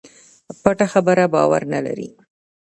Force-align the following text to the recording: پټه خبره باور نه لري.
پټه 0.61 0.85
خبره 0.93 1.25
باور 1.33 1.61
نه 1.73 1.79
لري. 1.85 2.09